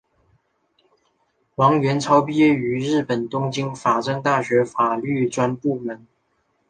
[1.53, 6.05] 王元超毕业于日本东京法政大学法律专门部。